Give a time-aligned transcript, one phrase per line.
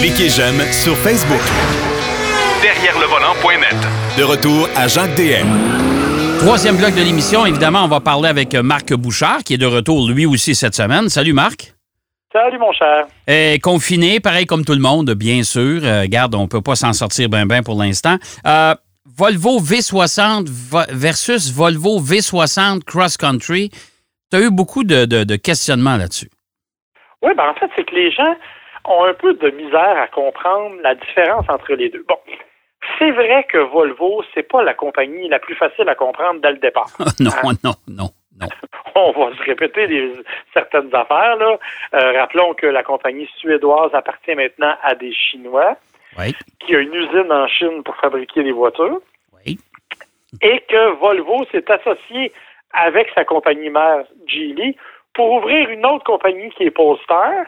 [0.00, 1.40] Cliquez j'aime sur Facebook.
[2.62, 3.76] Derrière le volant.net.
[4.18, 5.46] De retour à Jacques DM.
[6.40, 10.08] Troisième bloc de l'émission, évidemment, on va parler avec Marc Bouchard, qui est de retour
[10.08, 11.08] lui aussi cette semaine.
[11.08, 11.74] Salut Marc.
[12.32, 13.06] Salut mon cher.
[13.30, 15.80] Euh, confiné, pareil comme tout le monde, bien sûr.
[15.84, 18.16] Euh, garde, on peut pas s'en sortir bien bien pour l'instant.
[18.46, 18.74] Euh,
[19.16, 20.48] Volvo V60
[20.90, 23.70] versus Volvo V60 Cross Country.
[24.32, 26.28] Tu as eu beaucoup de, de, questionnements là-dessus.
[27.22, 28.34] Oui, ben en fait, c'est que les gens
[28.86, 32.04] ont un peu de misère à comprendre la différence entre les deux.
[32.06, 32.18] Bon,
[32.98, 36.58] c'est vrai que Volvo, c'est pas la compagnie la plus facile à comprendre dès le
[36.58, 36.90] départ.
[37.20, 37.52] non, hein?
[37.64, 38.10] non, non,
[38.40, 38.48] non.
[38.94, 40.12] On va se répéter des,
[40.52, 41.36] certaines affaires.
[41.36, 41.58] Là.
[41.94, 45.76] Euh, rappelons que la compagnie suédoise appartient maintenant à des Chinois
[46.60, 49.00] qui a une usine en Chine pour fabriquer des voitures.
[50.42, 52.32] Et que Volvo s'est associé
[52.72, 54.76] avec sa compagnie mère Geely
[55.14, 57.46] pour ouvrir une autre compagnie qui est Polestar,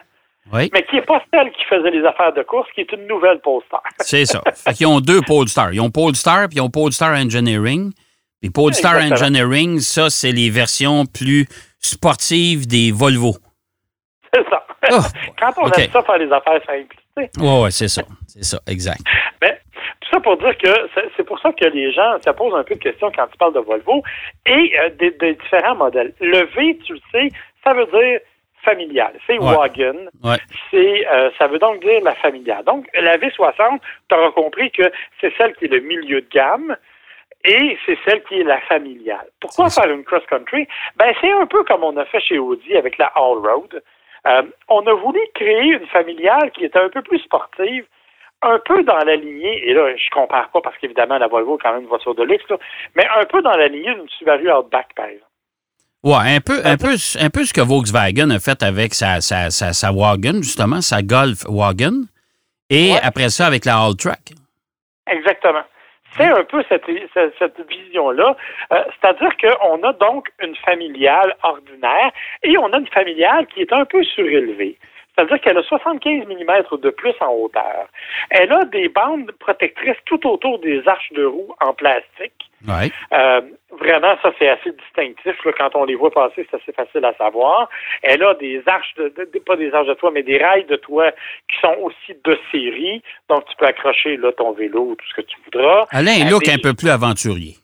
[0.53, 3.39] mais qui n'est pas celle qui faisait les affaires de course, qui est une nouvelle
[3.39, 3.83] Polestar.
[3.99, 4.41] C'est ça.
[4.53, 5.73] Fait ils ont deux Polestar.
[5.73, 7.91] Ils ont Polestar puis ils ont Polestar Engineering.
[8.41, 11.47] Puis Polestar Engineering, ça, c'est les versions plus
[11.79, 13.33] sportives des Volvo.
[14.31, 14.63] C'est ça.
[14.91, 15.01] Oh,
[15.39, 16.95] Quand on aime ça faire les affaires simples.
[17.17, 18.03] Oui, ouais, c'est ça.
[18.27, 19.01] C'est ça, exact.
[19.41, 19.59] Mais
[20.01, 20.69] tout ça pour dire que
[21.15, 23.53] c'est pour ça que les gens se posent un peu de questions quand ils parlent
[23.53, 24.03] de Volvo
[24.45, 26.13] et euh, des, différents modèles.
[26.21, 27.29] Le V, tu le sais,
[27.63, 28.19] ça veut dire
[28.67, 29.13] familial.
[29.25, 30.07] C'est wagon.
[30.71, 32.63] C'est, euh, ça veut donc dire la familiale.
[32.65, 33.79] Donc, la V60,
[34.09, 34.83] tu auras compris que
[35.21, 36.75] c'est celle qui est le milieu de gamme
[37.45, 39.27] et c'est celle qui est la familiale.
[39.39, 40.67] Pourquoi faire une cross-country?
[40.97, 43.81] Ben, c'est un peu comme on a fait chez Audi avec la All-Road.
[44.27, 47.85] Euh, on a voulu créer une familiale qui était un peu plus sportive,
[48.41, 51.61] un peu dans la lignée, et là, je compare pas parce qu'évidemment, la Volvo est
[51.61, 52.45] quand même une voiture de luxe,
[52.95, 55.26] mais un peu dans la lignée d'une Subaru Outback, par exemple.
[56.03, 59.49] Ouais, un peu, un peu, un peu ce que Volkswagen a fait avec sa, sa,
[59.49, 62.05] sa, wagon, justement, sa Golf Wagon,
[62.69, 64.33] et après ça avec la All-Track.
[65.07, 65.63] Exactement.
[66.15, 66.85] C'est un peu cette,
[67.37, 68.35] cette, vision-là.
[68.71, 72.11] Euh, c'est-à-dire qu'on a donc une familiale ordinaire
[72.43, 74.77] et on a une familiale qui est un peu surélevée.
[75.17, 77.87] C'est-à-dire qu'elle a 75 mm de plus en hauteur.
[78.29, 82.51] Elle a des bandes protectrices tout autour des arches de roue en plastique.
[82.69, 83.41] Euh,
[83.79, 85.35] vraiment, ça, c'est assez distinctif.
[85.57, 87.69] Quand on les voit passer, c'est assez facile à savoir.
[88.03, 91.11] Elle a des arches, de, pas des arches de toit, mais des rails de toit
[91.11, 93.01] qui sont aussi de série.
[93.29, 95.87] Donc, tu peux accrocher là, ton vélo ou tout ce que tu voudras.
[95.91, 97.55] Elle a un look un peu plus aventurier.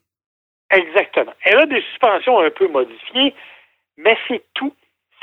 [0.72, 1.34] Exactement.
[1.44, 3.34] Elle a des suspensions un peu modifiées,
[3.98, 4.74] mais c'est tout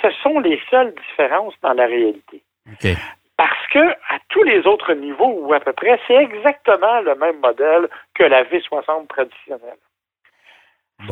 [0.03, 2.43] ce sont les seules différences dans la réalité.
[3.37, 7.41] Parce que à tous les autres niveaux, ou à peu près, c'est exactement le même
[7.41, 9.79] modèle que la V60 traditionnelle.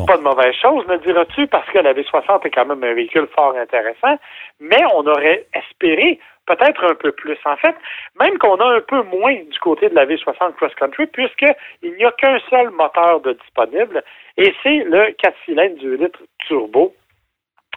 [0.06, 3.26] Pas de mauvaise chose, me diras-tu, parce que la V60 est quand même un véhicule
[3.34, 4.18] fort intéressant,
[4.60, 7.38] mais on aurait espéré peut-être un peu plus.
[7.46, 7.74] En fait,
[8.20, 12.04] même qu'on a un peu moins du côté de la V60 Cross Country, puisqu'il n'y
[12.04, 14.02] a qu'un seul moteur de disponible,
[14.36, 16.94] et c'est le 4 cylindres du litre turbo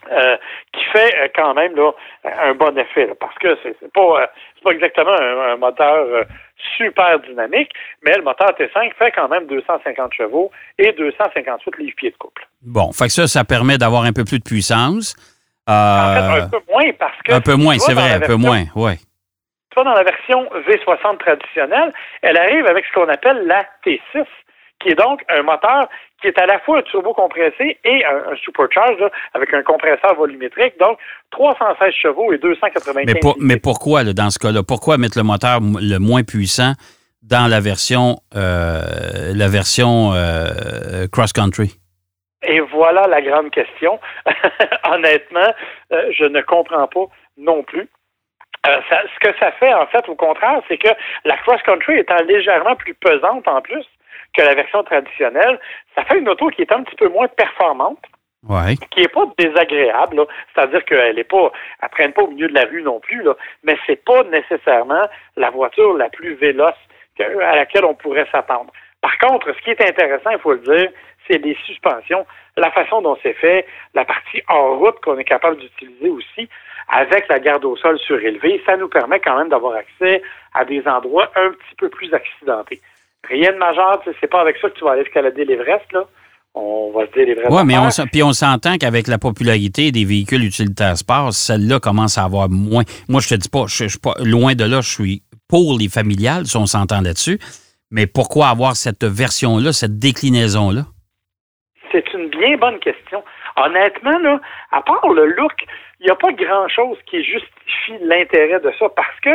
[0.09, 0.35] euh,
[0.73, 1.91] qui fait euh, quand même là,
[2.23, 4.25] un bon effet, parce que c'est pas, euh,
[4.63, 6.25] pas exactement un, moteur
[6.75, 12.17] super dynamique, mais le moteur T5 fait quand même 250 chevaux et 258 livres-pieds de
[12.17, 12.47] couple.
[12.63, 15.15] Bon, fait que ça, ça permet d'avoir un peu plus de puissance.
[15.67, 17.33] En fait, un peu moins parce que...
[17.33, 18.97] Un peu moins, c'est vrai, un peu moins, oui.
[18.97, 24.25] Tu vois, dans la version V60 traditionnelle, elle arrive avec ce qu'on appelle la T6,
[24.81, 25.87] qui est donc un moteur
[26.21, 29.01] qui est à la fois un turbo compressé et un, supercharge
[29.33, 30.97] avec un compresseur volumétrique, donc
[31.31, 34.61] 316 chevaux et 295 Mais, mais pourquoi, dans ce cas-là?
[34.63, 36.73] Pourquoi mettre le moteur le moins puissant
[37.23, 41.75] dans la version, euh, la version euh, cross-country?
[42.43, 43.99] Et voilà la grande question.
[44.91, 45.53] Honnêtement,
[45.91, 47.05] euh, je ne comprends pas
[47.37, 47.87] non plus.
[48.65, 50.89] ce que ça fait, en fait, au contraire, c'est que
[51.25, 53.85] la cross-country étant légèrement plus pesante en plus,
[54.33, 55.59] que la version traditionnelle,
[55.95, 57.99] ça fait une auto qui est un petit peu moins performante.
[58.89, 62.65] Qui n'est pas désagréable, c'est-à-dire qu'elle est pas, elle traîne pas au milieu de la
[62.65, 65.05] rue non plus, là, mais c'est pas nécessairement
[65.35, 66.73] la voiture la plus véloce
[67.19, 68.71] à laquelle on pourrait s'attendre.
[69.01, 70.89] Par contre, ce qui est intéressant, il faut le dire,
[71.27, 72.25] c'est les suspensions,
[72.57, 76.49] la façon dont c'est fait, la partie hors route qu'on est capable d'utiliser aussi,
[76.89, 80.21] avec la garde au sol surélevée, ça nous permet quand même d'avoir accès
[80.53, 82.81] à des endroits un petit peu plus accidentés.
[83.29, 86.05] Rien de majeur, c'est pas avec ça que tu vas aller escalader l'Everest, là.
[86.53, 87.51] On va se dire l'Everest.
[87.51, 92.17] Oui, mais on, puis on s'entend qu'avec la popularité des véhicules utilitaires sport, celle-là commence
[92.17, 92.83] à avoir moins.
[93.07, 95.87] Moi, je te dis pas, je, suis pas loin de là, je suis pour les
[95.87, 97.39] familiales, si on s'entend là-dessus.
[97.89, 100.83] Mais pourquoi avoir cette version-là, cette déclinaison-là?
[101.91, 103.23] C'est une bien bonne question.
[103.57, 104.41] Honnêtement, là,
[104.71, 105.53] à part le look,
[105.99, 109.29] il n'y a pas grand-chose qui justifie l'intérêt de ça parce que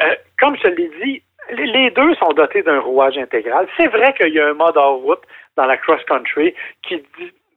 [0.00, 3.66] euh, je l'ai dit, les deux sont dotés d'un rouage intégral.
[3.76, 5.22] C'est vrai qu'il y a un mode hors route
[5.56, 7.02] dans la cross-country qui,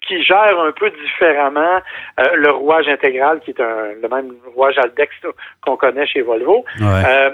[0.08, 1.82] qui gère un peu différemment
[2.20, 5.14] euh, le rouage intégral, qui est un, le même rouage Aldex
[5.62, 6.66] qu'on connaît chez Volvo.
[6.82, 7.32] Euh,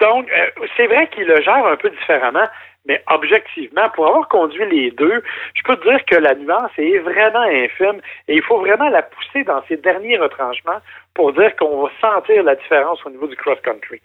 [0.00, 2.46] donc, euh, c'est vrai qu'il le gère un peu différemment,
[2.86, 5.22] mais objectivement, pour avoir conduit les deux,
[5.54, 9.02] je peux te dire que la nuance est vraiment infime et il faut vraiment la
[9.02, 10.80] pousser dans ses derniers retranchements
[11.14, 14.00] pour dire qu'on va sentir la différence au niveau du cross-country.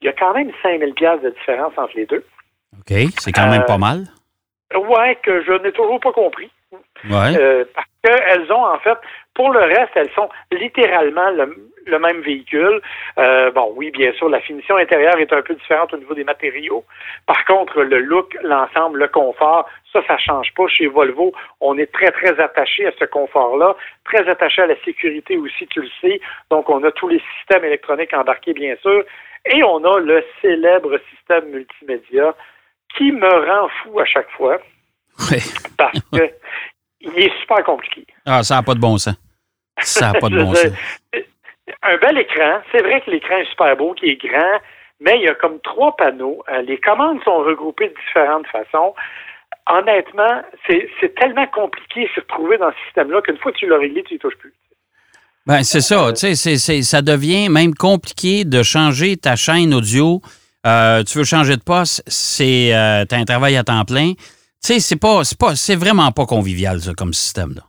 [0.00, 2.24] Il y a quand même 5000 pièces de différence entre les deux.
[2.78, 4.04] OK, c'est quand même pas mal.
[4.74, 6.50] Ouais, que je n'ai toujours pas compris.
[7.08, 7.36] Ouais.
[7.38, 8.98] Euh, parce qu'elles ont, en fait,
[9.34, 12.80] pour le reste, elles sont littéralement le, même véhicule.
[13.18, 16.24] Euh, bon, oui, bien sûr, la finition intérieure est un peu différente au niveau des
[16.24, 16.84] matériaux.
[17.26, 20.66] Par contre, le look, l'ensemble, le confort, ça, ça change pas.
[20.68, 25.36] Chez Volvo, on est très, très attaché à ce confort-là, très attaché à la sécurité
[25.36, 26.20] aussi, tu le sais.
[26.50, 29.04] Donc, on a tous les systèmes électroniques embarqués, bien sûr.
[29.46, 32.34] Et on a le célèbre système multimédia
[32.96, 34.58] qui me rend fou à chaque fois.
[35.30, 35.38] Oui.
[35.76, 36.30] Parce que
[37.00, 38.06] il est super compliqué.
[38.24, 39.16] Ah, ça n'a pas de bon sens.
[39.80, 40.72] Ça n'a pas de bon sens.
[41.82, 42.62] Un bel écran.
[42.72, 44.60] C'est vrai que l'écran est super beau, qui est grand,
[45.00, 46.42] mais il y a comme trois panneaux.
[46.48, 48.94] Euh, les commandes sont regroupées de différentes façons.
[49.66, 53.78] Honnêtement, c'est tellement compliqué de se retrouver dans ce système-là qu'une fois que tu l'as
[53.78, 54.52] réglé, tu n'y touches plus.
[55.46, 56.10] Ben, c'est ça.
[56.14, 60.20] Tu sais, ça devient même compliqué de changer ta chaîne audio.
[60.66, 64.14] Euh, tu veux changer de poste, c'est euh, un travail à temps plein.
[64.16, 67.62] Tu sais, c'est pas, pas, c'est vraiment pas convivial, ça, comme système, là.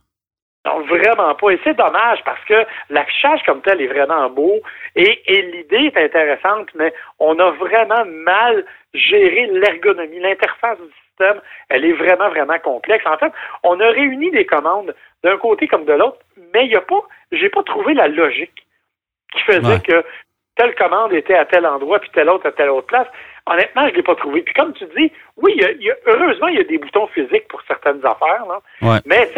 [0.64, 1.50] Non, vraiment pas.
[1.50, 4.54] Et c'est dommage parce que l'affichage comme tel est vraiment beau
[4.96, 8.64] et, et l'idée est intéressante, mais on a vraiment mal
[8.94, 10.18] géré l'ergonomie.
[10.18, 13.04] L'interface du système, elle est vraiment, vraiment complexe.
[13.06, 13.32] En fait,
[13.62, 16.18] on a réuni des commandes d'un côté comme de l'autre,
[16.52, 17.02] mais il n'y a pas,
[17.32, 18.66] j'ai pas trouvé la logique
[19.32, 20.04] qui faisait que
[20.56, 23.08] telle commande était à tel endroit, puis telle autre à telle autre place.
[23.46, 24.42] Honnêtement, je ne l'ai pas trouvé.
[24.42, 27.48] Puis comme tu dis, oui, il y a, heureusement, il y a des boutons physiques
[27.48, 29.00] pour certaines affaires, là.
[29.04, 29.28] mais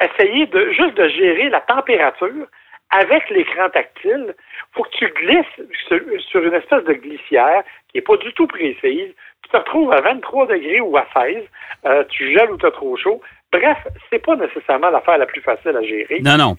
[0.00, 2.46] essayer de juste de gérer la température
[2.90, 4.34] avec l'écran tactile,
[4.72, 5.68] faut que tu glisses
[6.30, 9.12] sur, une espèce de glissière qui n'est pas du tout précise.
[9.42, 11.44] Tu te retrouves à 23 degrés ou à 16,
[11.84, 13.20] euh, tu gèles ou tu as trop chaud.
[13.50, 13.78] Bref,
[14.10, 16.20] c'est pas nécessairement l'affaire la plus facile à gérer.
[16.22, 16.54] Non, non.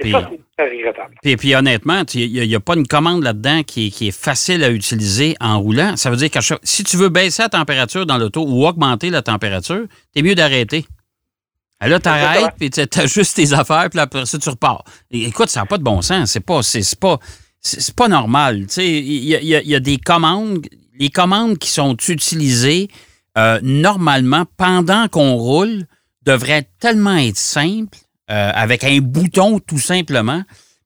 [0.58, 1.16] Regrettable.
[1.22, 5.36] Puis, puis honnêtement, il n'y a, pas une commande là-dedans qui, est facile à utiliser
[5.40, 5.96] en roulant.
[5.98, 9.22] Ça veut dire que si tu veux baisser la température dans l'auto ou augmenter la
[9.22, 10.86] température, c'est mieux d'arrêter.
[11.80, 14.84] Là, tu arrêtes, puis tu ajustes tes affaires, puis après ça, tu repars.
[15.12, 16.32] écoute, ça n'a pas de bon sens.
[16.32, 17.20] C'est pas, c'est, pas,
[17.62, 18.66] c'est pas normal.
[18.78, 20.66] Il y a, des commandes,
[21.00, 22.88] les commandes qui sont utilisées
[23.38, 25.86] euh, normalement pendant qu'on roule
[26.30, 27.98] devrait tellement être simple,
[28.30, 30.42] euh, avec un bouton tout simplement.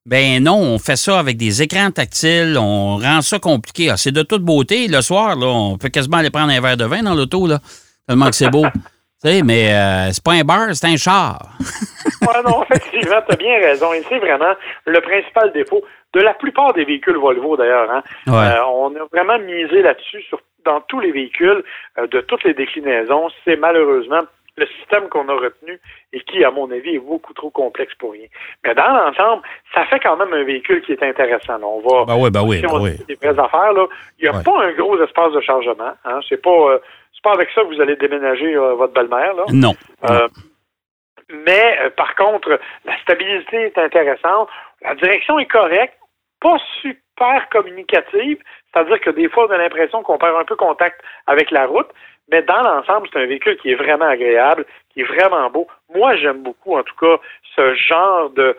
[0.06, 3.90] Ben non, on fait ça avec des écrans tactiles, on rend ça compliqué.
[3.90, 4.88] Ah, c'est de toute beauté.
[4.88, 7.60] Le soir, là, on peut quasiment aller prendre un verre de vin dans l'auto, là,
[8.08, 8.66] tellement que c'est beau.
[9.24, 11.40] mais euh, c'est pas un bar, c'est un char.
[12.22, 13.94] oui, non, effectivement, tu as bien raison.
[13.94, 14.54] Et c'est vraiment
[14.86, 17.90] le principal défaut de la plupart des véhicules Volvo, d'ailleurs.
[17.92, 18.04] Hein.
[18.28, 20.24] Euh, on a vraiment misé là-dessus
[20.66, 21.64] dans tous les véhicules
[21.98, 23.30] de toutes les déclinaisons.
[23.46, 24.24] C'est malheureusement
[24.56, 25.80] le système qu'on a retenu
[26.12, 28.28] et qui, à mon avis, est beaucoup trop complexe pour rien.
[28.64, 29.42] Mais dans l'ensemble,
[29.74, 31.60] ça fait quand même un véhicule qui est intéressant.
[31.64, 33.88] On va, ben oui, ben oui, si on ben des vraies affaires, là,
[34.20, 35.94] il n'y a pas un gros espace de chargement.
[36.06, 36.20] Hein.
[36.30, 36.80] C'est pas, euh,
[37.14, 39.34] c'est pas avec ça que vous allez déménager euh, votre belle-mère.
[39.34, 39.46] Là.
[39.52, 39.74] Non.
[40.10, 40.28] Euh,
[41.30, 44.50] mais par contre, la stabilité est intéressante.
[44.82, 45.98] La direction est correcte,
[46.42, 48.38] pas super communicative,
[48.74, 51.90] c'est-à-dire que des fois, on a l'impression qu'on perd un peu contact avec la route,
[52.32, 55.68] mais dans l'ensemble, c'est un véhicule qui est vraiment agréable, qui est vraiment beau.
[55.94, 57.18] Moi, j'aime beaucoup, en tout cas,
[57.56, 58.56] ce genre de.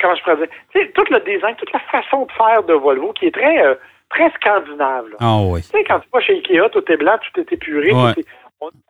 [0.00, 0.48] Comment je pourrais dire?
[0.72, 3.64] Tu sais, tout le design, toute la façon de faire de Volvo qui est très,
[3.64, 3.74] euh,
[4.10, 5.06] très scandinave.
[5.20, 5.62] Ah oui.
[5.62, 7.92] Tu sais, quand tu vas chez Ikea, tout est blanc, tout est épuré.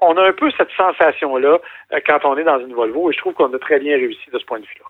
[0.01, 1.59] On, a un peu cette sensation-là
[1.93, 4.31] euh, quand on est dans une Volvo et je trouve qu'on a très bien réussi
[4.33, 4.87] de ce point de vue-là.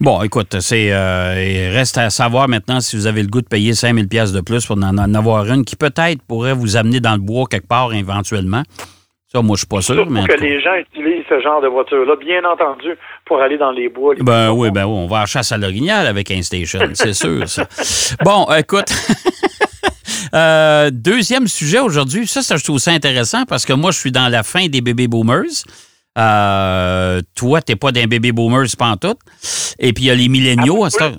[0.00, 3.48] Bon, écoute, c'est euh, il reste à savoir maintenant si vous avez le goût de
[3.48, 7.12] payer 5000 pièces de plus pour en, avoir une qui peut-être pourrait vous amener dans
[7.12, 8.62] le bois quelque part éventuellement.
[9.28, 10.10] Ça, moi, je suis pas sûr.
[10.10, 12.90] Mais que les gens utilisent ce genre de voiture-là, bien entendu,
[13.24, 14.14] pour aller dans les bois.
[14.20, 17.48] ben oui, ben oui, on va à chasse à l'orignal avec un station, c'est sûr.
[17.48, 17.64] Ça.
[18.24, 18.90] Bon, écoute.
[20.34, 24.12] Euh, deuxième sujet aujourd'hui, ça, ça, je trouve ça intéressant parce que moi, je suis
[24.12, 25.64] dans la fin des bébés boomers.
[26.18, 29.16] Euh, toi, t'es pas d'un bébé boomer, c'est pas en tout.
[29.78, 30.84] Et puis, il y a les milléniaux.
[30.84, 31.10] Ah,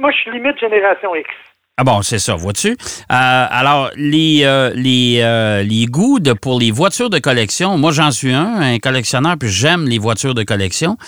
[0.00, 1.28] moi, je suis limite génération X.
[1.80, 2.72] Ah bon, c'est ça, vois-tu?
[2.72, 2.74] Euh,
[3.08, 5.24] alors, les, euh, les,
[5.64, 9.86] les goûts pour les voitures de collection, moi j'en suis un, un collectionneur, puis j'aime
[9.88, 10.98] les voitures de collection.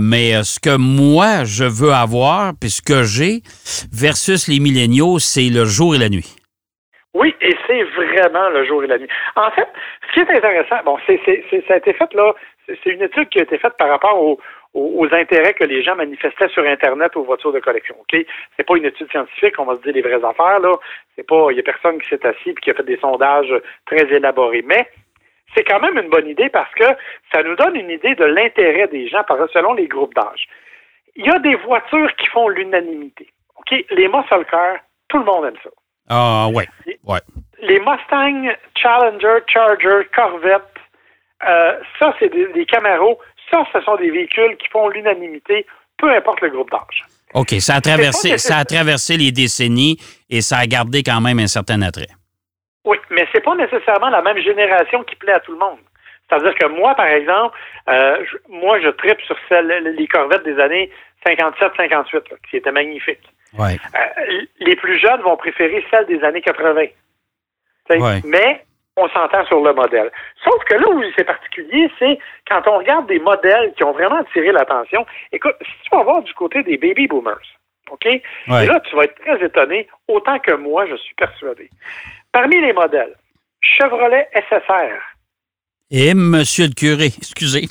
[0.00, 3.42] mais ce que moi je veux avoir, puis ce que j'ai,
[3.92, 6.34] versus les milléniaux, c'est le jour et la nuit.
[7.12, 9.08] Oui, et c'est vraiment le jour et la nuit.
[9.36, 9.68] En fait,
[10.08, 11.20] ce qui est intéressant, bon, c'est,
[11.68, 12.32] ça a été fait là,
[12.66, 14.38] c'est une étude qui a été faite par rapport aux,
[15.12, 17.96] intérêts que les gens manifestaient sur Internet aux voitures de collection.
[18.00, 18.24] OK?
[18.56, 20.76] C'est pas une étude scientifique, on va se dire les vraies affaires, là.
[21.16, 23.52] C'est pas, il y a personne qui s'est assis et qui a fait des sondages
[23.86, 24.62] très élaborés.
[24.62, 24.88] Mais
[25.54, 26.84] c'est quand même une bonne idée parce que
[27.32, 30.48] ça nous donne une idée de l'intérêt des gens selon les groupes d'âge.
[31.16, 33.28] Il y a des voitures qui font l'unanimité.
[33.58, 33.84] OK?
[33.90, 34.44] Les muscle
[35.08, 35.70] tout le monde aime ça.
[36.08, 36.66] Ah, ouais.
[37.04, 37.20] ouais.
[37.62, 40.62] Les Mustang, Challenger, Charger, Corvette,
[41.46, 43.18] euh, ça, c'est des, des Camaro.
[43.50, 45.66] Ça, ce sont des véhicules qui font l'unanimité,
[45.98, 47.04] peu importe le groupe d'âge.
[47.34, 51.38] OK, ça a traversé, ça a traversé les décennies et ça a gardé quand même
[51.38, 52.08] un certain attrait.
[52.84, 55.78] Oui, mais c'est pas nécessairement la même génération qui plaît à tout le monde.
[56.28, 57.56] C'est-à-dire que moi, par exemple,
[57.88, 60.90] euh, moi, je tripe sur les Corvettes des années
[61.26, 63.28] 57-58, qui étaient magnifiques.
[63.58, 63.76] Ouais.
[63.94, 66.84] Euh, les plus jeunes vont préférer celles des années 80.
[68.24, 68.64] Mais
[69.00, 70.10] on s'entend sur le modèle.
[70.44, 74.20] Sauf que là où c'est particulier, c'est quand on regarde des modèles qui ont vraiment
[74.20, 75.06] attiré l'attention.
[75.32, 77.40] Écoute, si tu vas voir du côté des baby boomers,
[77.90, 78.06] OK?
[78.06, 81.68] Et là, tu vas être très étonné, autant que moi, je suis persuadé.
[82.32, 83.14] Parmi les modèles,
[83.60, 85.00] Chevrolet SSR.
[85.90, 87.66] Et Monsieur le curé, excusez.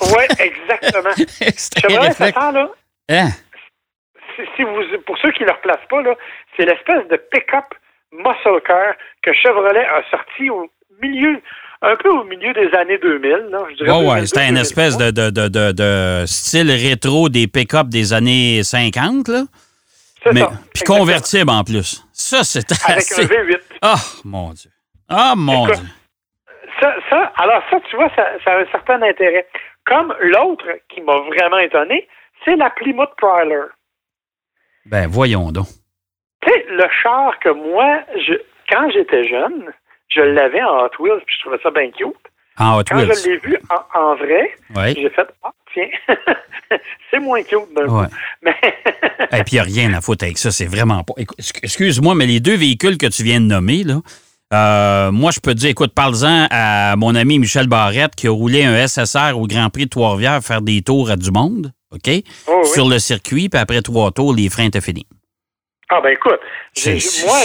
[0.00, 1.14] oui, exactement.
[1.80, 2.70] Chevrolet SSR, là,
[3.10, 3.28] hein?
[4.56, 6.14] si vous, pour ceux qui ne le replacent pas, là,
[6.56, 7.64] c'est l'espèce de pick-up
[8.12, 10.68] muscle car que Chevrolet a sorti au
[11.02, 11.40] milieu,
[11.82, 13.30] un peu au milieu des années 2000.
[13.50, 17.46] Là, je dirais oh, ouais, c'était une espèce de, de, de, de, style rétro des
[17.46, 19.42] pick-up des années 50, là.
[20.32, 20.50] Mais, ça.
[20.74, 22.04] Puis convertible en plus.
[22.12, 23.60] Ça, c'est Avec un V8.
[23.80, 24.70] Ah, oh, mon Dieu.
[25.08, 25.76] Ah, oh, mon Dieu.
[26.80, 29.46] Ça, ça, alors ça, tu vois, ça, ça a un certain intérêt.
[29.86, 32.08] Comme l'autre qui m'a vraiment étonné,
[32.44, 33.66] c'est la Plymouth Prowler.
[34.84, 35.66] Ben, voyons donc.
[36.46, 38.34] Tu sais, le char que moi, je,
[38.70, 39.64] quand j'étais jeune,
[40.08, 42.14] je l'avais en Hot Wheels, puis je trouvais ça bien cute.
[42.58, 43.08] En Hot quand Wheels.
[43.08, 43.58] Quand je l'ai vu
[43.94, 45.88] en, vrai, j'ai fait Ah, tiens,
[47.10, 48.06] c'est moins cute d'un ouais.
[48.42, 48.56] Mais.
[49.38, 51.14] Et puis, il n'y a rien à foutre avec ça, c'est vraiment pas.
[51.62, 54.00] Excuse-moi, mais les deux véhicules que tu viens de nommer, là,
[54.52, 58.30] euh, moi, je peux te dire, écoute, parle-en à mon ami Michel Barrette qui a
[58.30, 62.10] roulé un SSR au Grand Prix de Trois-Rivières faire des tours à du monde, OK?
[62.46, 65.06] Oh, Sur le circuit, puis après trois tours, les freins étaient finis.
[65.88, 66.40] Ah ben écoute,
[67.24, 67.38] moi,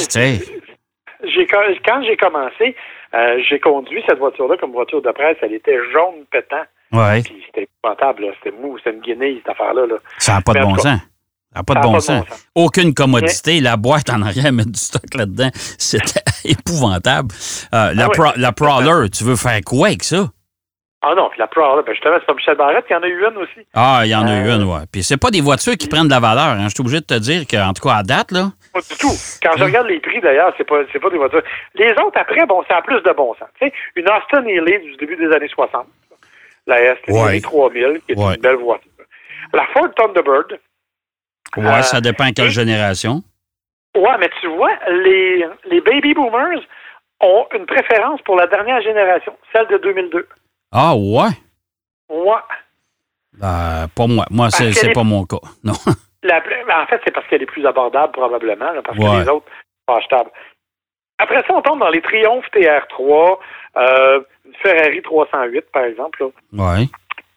[1.24, 2.76] j'ai, quand j'ai commencé,
[3.14, 5.38] euh, j'ai conduit cette voiture-là comme voiture de presse.
[5.42, 6.64] Elle était jaune pétant.
[6.92, 7.22] Ouais.
[7.22, 9.86] Puis c'était épouvantable, c'était mou, c'était une guinée, cette affaire-là.
[9.86, 9.96] Là.
[10.18, 10.84] Ça n'a pas, de bon sens.
[10.84, 11.00] Ça
[11.56, 12.26] n'a pas, de bon, sens.
[12.56, 13.60] Aucune commodité.
[13.60, 17.30] La boîte en arrière, mettre du stock là-dedans, c'était épouvantable.
[17.74, 20.30] Euh, la, ah la Prowler, tu veux faire quoi avec ça?
[21.04, 23.08] Ah non, puis la Prowler, ben justement, c'est pas Michel Barrette, il y en a
[23.08, 23.66] eu une aussi.
[23.74, 24.82] Ah, il y en a eu euh, une, ouais.
[24.92, 26.66] Puis c'est pas des voitures qui prennent de la valeur, hein.
[26.66, 28.52] Je suis obligé de te dire qu'en tout cas, à date, là.
[28.72, 29.12] Pas du tout.
[29.42, 31.42] Quand je regarde les prix, d'ailleurs, c'est pas, pas des voitures.
[31.76, 33.50] Les autres, après, bon, ça a plus de bon sens.
[33.60, 35.88] Tu sais, une Austin Healey du début des années 60.
[36.68, 37.42] La S, ouais.
[37.42, 38.92] 3000, qui est une belle voiture.
[39.54, 40.60] La Ford Thunderbird.
[41.58, 43.24] Ouais, euh, ça dépend à quelle génération.
[43.98, 46.62] Ouais, mais tu vois, les, les baby boomers
[47.20, 50.28] ont une préférence pour la dernière génération, celle de 2002.
[50.72, 51.30] Ah, ouais?
[52.10, 52.42] Ouais.
[53.34, 54.26] Ben, pas moi.
[54.30, 55.38] Moi, c'est pas mon cas.
[55.64, 55.74] Non.
[56.24, 56.40] Ben,
[56.84, 59.48] en fait, c'est parce qu'elle est plus abordable, probablement, parce que les autres
[59.90, 60.30] sont achetables.
[61.18, 63.38] Après ça, on tombe dans les Triumph TR3,
[63.78, 66.24] euh, une Ferrari 308, par exemple.
[66.54, 66.90] Oui.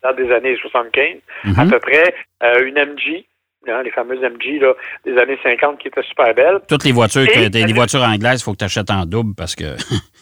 [0.02, 1.16] Dans des années 75,
[1.56, 1.70] à mhm.
[1.70, 2.14] peu près.
[2.42, 3.24] Euh, une MG,
[3.68, 4.74] hein, les fameuses MG là,
[5.04, 6.60] des années 50 qui étaient super belles.
[6.68, 9.64] Toutes les voitures, des, voitures anglaises, il faut que tu achètes en double parce que.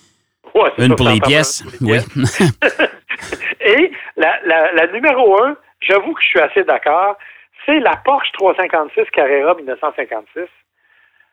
[0.79, 1.65] une pour les pièces.
[1.81, 1.99] Oui.
[3.61, 7.17] Et la, la, la numéro un, j'avoue que je suis assez d'accord,
[7.67, 10.45] c'est la Porsche 356 Carrera 1956.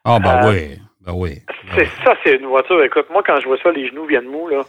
[0.05, 0.79] Ah, ben euh, oui.
[1.01, 1.41] Ben oui.
[2.03, 2.83] ça, c'est une voiture.
[2.83, 4.61] Écoute, moi, quand je vois ça, les genoux viennent mous, là.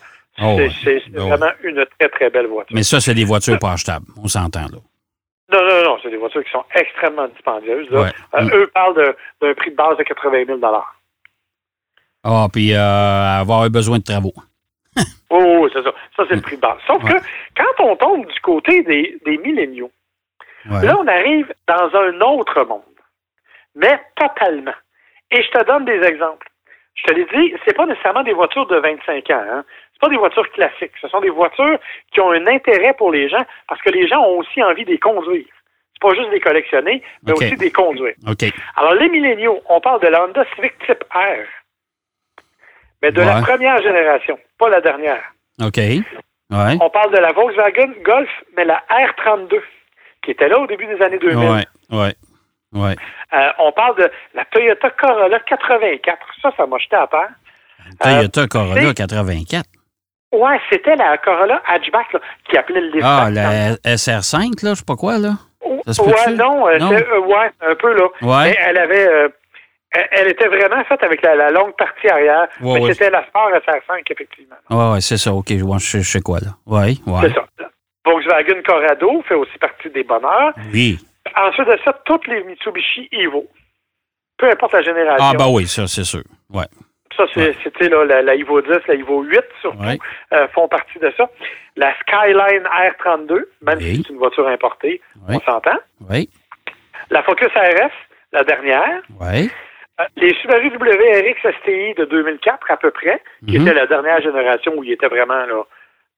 [0.42, 2.75] Oh, c'est, ben vraiment une très, très belle voiture.
[2.75, 4.07] Mais ça, c'est des voitures pas achetables.
[4.23, 4.78] On s'entend, là.
[5.52, 5.99] Non, non, non.
[6.02, 7.88] C'est des voitures qui sont extrêmement dispendieuses.
[7.92, 8.50] Euh, mm.
[8.54, 10.59] eux parlent d'un prix de base de 80 000
[12.22, 14.34] Ah, puis euh, avoir eu besoin de travaux.
[15.30, 15.92] oh, c'est ça.
[16.16, 16.78] Ça, c'est le prix de base.
[16.86, 17.16] Sauf que
[17.56, 19.90] quand on tombe du côté des, des milléniaux,
[20.66, 22.82] là, on arrive dans un autre monde.
[23.74, 24.74] Mais totalement.
[25.30, 26.48] Et je te donne des exemples.
[26.94, 29.44] Je te l'ai dit, c'est pas nécessairement des voitures de 25 ans.
[29.50, 29.64] Hein.
[29.92, 30.92] C'est pas des voitures classiques.
[31.00, 31.78] Ce sont des voitures
[32.12, 34.90] qui ont un intérêt pour les gens parce que les gens ont aussi envie de
[34.90, 35.46] les conduire.
[35.94, 38.14] C'est pas juste des collectionner, mais aussi des conduire.
[38.76, 41.46] Alors, les milléniaux, on parle de la Honda Civic Type R
[43.02, 45.23] mais de la première génération, pas la dernière.
[45.62, 45.76] OK.
[45.76, 46.76] Ouais.
[46.80, 49.61] On parle de la Volkswagen Golf, mais la R32,
[50.25, 51.37] qui était là au début des années 2000.
[51.38, 52.09] Oui, oui.
[52.73, 52.97] Ouais.
[53.33, 56.19] Euh, on parle de la Toyota Corolla 84.
[56.42, 57.28] Ça, ça m'a jeté à part.
[58.00, 59.64] Toyota Corolla 84.
[60.33, 62.16] Ouais, c'était la Corolla hatchback
[62.49, 65.30] qui appelait le Ah, la SR5, là, je sais pas quoi, là.
[65.64, 66.90] Ouais, non, non?
[66.90, 68.07] ouais, un peu, là.
[68.23, 68.50] Ouais.
[68.50, 69.09] Mais elle avait
[69.90, 72.49] elle, était vraiment faite avec la, longue partie arrière.
[72.61, 74.56] mais c'était la Sport SR5, effectivement.
[74.70, 75.32] Oui, oui, c'est ça.
[75.32, 76.52] OK, je, sais quoi, là.
[76.66, 77.20] Oui, oui.
[77.23, 77.47] C'est ça.
[78.04, 80.54] Volkswagen Corrado fait aussi partie des bonheurs.
[80.73, 80.99] Oui.
[81.37, 83.47] Ensuite de ça, toutes les Mitsubishi Evo.
[84.38, 85.26] Peu importe la génération.
[85.32, 86.23] Ah, bah oui, ça, c'est sûr.
[86.50, 86.64] Ouais.
[87.16, 89.78] Ça, c'était la, la, Evo 10, la Evo 8, surtout,
[90.32, 91.28] euh, font partie de ça.
[91.76, 95.78] La Skyline R32, même si c'est une voiture importée, on s'entend.
[96.09, 96.30] Oui.
[97.11, 97.92] La Focus RS,
[98.32, 99.02] la dernière.
[99.20, 99.50] Oui.
[100.00, 103.66] Euh, les Subaru WRX STI de 2004 à peu près, qui mhm.
[103.66, 105.64] était la dernière génération où il était vraiment là,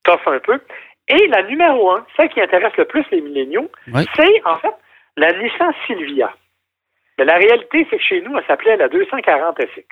[0.05, 0.61] tough un peu.
[1.09, 3.71] Et la numéro un, celle qui intéresse le plus les milléniaux,
[4.17, 4.75] c'est en fait
[5.17, 6.33] la Nissan Silvia.
[7.19, 9.85] Mais la réalité, c'est que chez nous, elle s'appelait la 240 SX.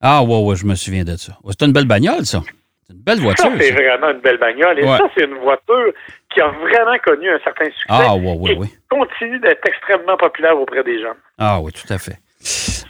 [0.00, 1.32] Ah ouais, ouais, je me souviens de ça.
[1.48, 2.40] c'est une belle bagnole, ça.
[2.86, 3.44] C'est une belle voiture.
[3.44, 4.78] Ça, c'est vraiment une belle bagnole.
[4.78, 5.92] Et ça, c'est une voiture
[6.32, 7.86] qui a vraiment connu un certain succès.
[7.88, 8.58] Ah, ouais, ouais, et
[8.90, 11.14] continue d'être extrêmement populaire auprès des gens.
[11.38, 12.18] Ah oui, tout à fait.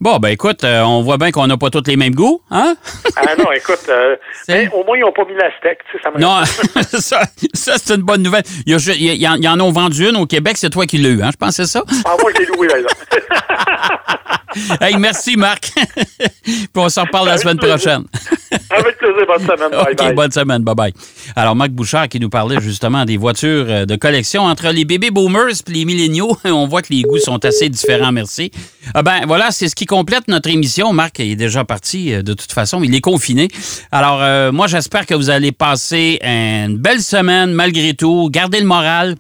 [0.01, 2.75] Bon, ben écoute, euh, on voit bien qu'on n'a pas tous les mêmes goûts, hein?
[3.17, 4.17] ah non, écoute, euh,
[4.73, 6.45] au moins, ils n'ont pas mis la steak, tu sais, ça Non,
[7.01, 7.23] ça,
[7.55, 8.45] ça c'est une bonne nouvelle.
[8.67, 11.31] Il y, en ont vendu une au Québec, c'est toi qui l'as eu, hein?
[11.33, 11.83] Je pense que c'est ça?
[12.05, 12.89] Ah, moi, je l'ai loué, là.
[14.81, 15.73] hey, merci, Marc.
[16.45, 18.05] Puis on s'en reparle la semaine prochaine.
[18.71, 19.27] Avec plaisir.
[19.27, 19.71] Bonne semaine.
[19.71, 20.63] Bye OK, bonne semaine.
[20.63, 20.93] Bye-bye.
[21.37, 25.11] Alors, Marc Bouchard qui nous parlait justement des voitures euh, de collection entre les bébés
[25.11, 26.37] boomers et les milléniaux.
[26.45, 28.51] On voit que les goûts sont assez différents, merci.
[28.95, 30.93] Ah ben voilà, c'est ce qui complète notre émission.
[30.93, 32.83] Marc est déjà parti euh, de toute façon.
[32.83, 33.49] Il est confiné.
[33.93, 38.29] Alors, euh, moi, j'espère que vous allez passer une belle semaine malgré tout.
[38.31, 39.17] Gardez le moral.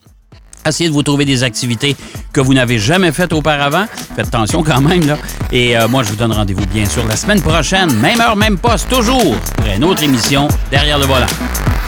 [0.66, 1.97] Essayez de vous trouver des activités
[2.33, 3.87] que vous n'avez jamais faites auparavant.
[4.16, 5.18] Faites attention quand même, là.
[5.52, 8.59] Et euh, moi, je vous donne rendez-vous bien sûr la semaine prochaine, même heure, même
[8.59, 11.26] poste, toujours, pour une autre émission Derrière le volant.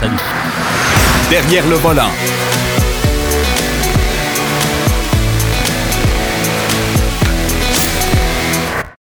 [0.00, 0.16] Salut.
[1.31, 2.11] Derrière le volant.